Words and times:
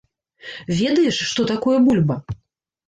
Ведаеш, 0.79 1.21
што 1.33 1.49
такое 1.53 1.77
бульба? 1.87 2.15